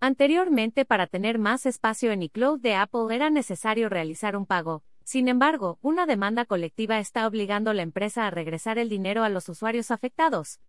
[0.00, 4.84] Anteriormente, para tener más espacio en iCloud de Apple era necesario realizar un pago.
[5.02, 9.28] Sin embargo, una demanda colectiva está obligando a la empresa a regresar el dinero a
[9.28, 10.60] los usuarios afectados.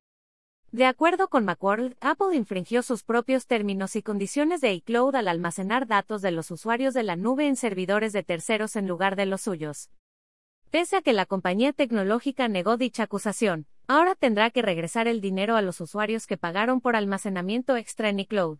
[0.71, 5.85] De acuerdo con Macworld, Apple infringió sus propios términos y condiciones de iCloud al almacenar
[5.85, 9.41] datos de los usuarios de la nube en servidores de terceros en lugar de los
[9.41, 9.91] suyos.
[10.71, 15.55] Pese a que la compañía tecnológica negó dicha acusación, ahora tendrá que regresar el dinero
[15.55, 18.59] a los usuarios que pagaron por almacenamiento extra en iCloud.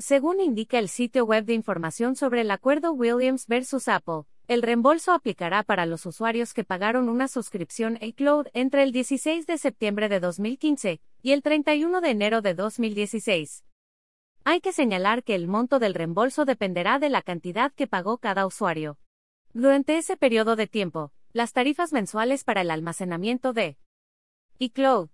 [0.00, 5.12] Según indica el sitio web de información sobre el acuerdo Williams versus Apple, el reembolso
[5.12, 10.18] aplicará para los usuarios que pagaron una suscripción iCloud entre el 16 de septiembre de
[10.18, 13.66] 2015 y el 31 de enero de 2016.
[14.44, 18.46] Hay que señalar que el monto del reembolso dependerá de la cantidad que pagó cada
[18.46, 18.96] usuario.
[19.52, 23.76] Durante ese periodo de tiempo, las tarifas mensuales para el almacenamiento de
[24.60, 25.10] iCloud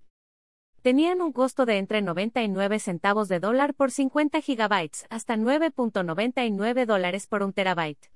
[0.87, 7.27] tenían un costo de entre 99 centavos de dólar por 50 gigabytes hasta 9.99 dólares
[7.27, 8.13] por un terabyte.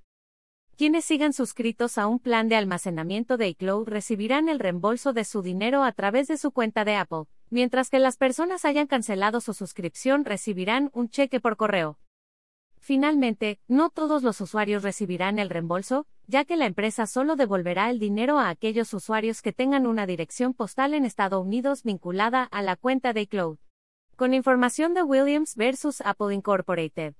[0.76, 5.42] Quienes sigan suscritos a un plan de almacenamiento de iCloud recibirán el reembolso de su
[5.42, 9.52] dinero a través de su cuenta de Apple, mientras que las personas hayan cancelado su
[9.52, 11.98] suscripción recibirán un cheque por correo.
[12.78, 17.98] Finalmente, no todos los usuarios recibirán el reembolso, ya que la empresa solo devolverá el
[17.98, 22.76] dinero a aquellos usuarios que tengan una dirección postal en Estados Unidos vinculada a la
[22.76, 23.58] cuenta de iCloud.
[24.14, 26.02] Con información de Williams vs.
[26.04, 27.14] Apple Incorporated.